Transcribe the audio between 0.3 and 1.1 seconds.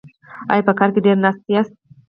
ایا په کار کې